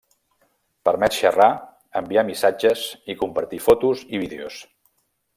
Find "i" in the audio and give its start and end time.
3.15-3.19, 4.19-4.23